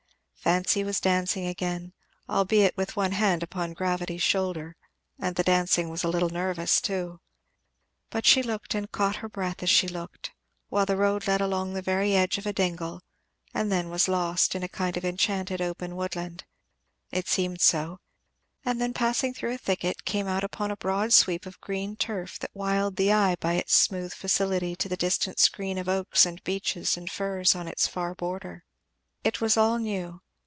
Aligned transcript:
Fancy 0.43 0.83
was 0.83 0.99
dancing 0.99 1.45
again, 1.45 1.93
albeit 2.27 2.75
with 2.75 2.95
one 2.95 3.11
hand 3.11 3.43
upon 3.43 3.73
gravity's 3.75 4.23
shoulder, 4.23 4.75
and 5.19 5.35
the 5.35 5.43
dancing 5.43 5.87
was 5.89 6.03
a 6.03 6.07
little 6.07 6.31
nervous 6.31 6.81
too. 6.81 7.19
But 8.09 8.25
she 8.25 8.41
looked 8.41 8.73
and 8.73 8.91
caught 8.91 9.17
her 9.17 9.29
breath 9.29 9.61
as 9.61 9.69
she 9.69 9.87
looked, 9.87 10.31
while 10.67 10.87
the 10.87 10.97
road 10.97 11.27
led 11.27 11.41
along 11.41 11.73
the 11.75 11.81
very 11.83 12.15
edge 12.15 12.39
of 12.39 12.47
a 12.47 12.53
dingle, 12.53 13.01
and 13.53 13.71
then 13.71 13.89
was 13.91 14.07
lost 14.07 14.55
in 14.55 14.63
a 14.63 14.67
kind 14.67 14.97
of 14.97 15.05
enchanted 15.05 15.61
open 15.61 15.95
woodland 15.95 16.43
it 17.11 17.27
seemed 17.27 17.61
so 17.61 17.99
and 18.65 18.81
then 18.81 18.95
passing 18.95 19.35
through 19.35 19.53
a 19.53 19.59
thicket 19.59 20.05
came 20.05 20.27
out 20.27 20.43
upon 20.43 20.71
a 20.71 20.75
broad 20.77 21.13
sweep 21.13 21.45
of 21.45 21.61
green 21.61 21.95
turf 21.95 22.39
that 22.39 22.49
wiled 22.55 22.95
the 22.95 23.11
eye 23.13 23.35
by 23.39 23.53
its 23.53 23.75
smooth 23.75 24.11
facility 24.11 24.75
to 24.75 24.89
the 24.89 24.97
distant 24.97 25.37
screen 25.37 25.77
of 25.77 25.87
oaks 25.87 26.25
and 26.25 26.43
beeches 26.43 26.97
and 26.97 27.11
firs 27.11 27.53
on 27.53 27.67
its 27.67 27.85
far 27.85 28.15
border. 28.15 28.63
It 29.23 29.39
was 29.39 29.55
all 29.55 29.77
new. 29.77 30.19